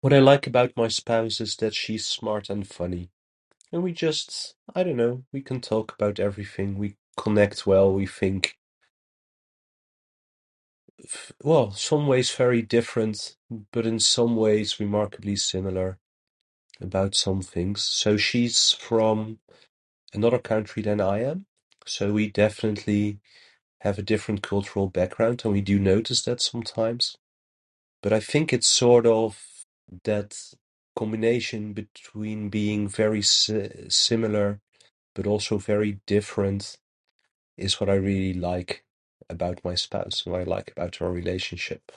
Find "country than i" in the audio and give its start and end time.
20.38-21.24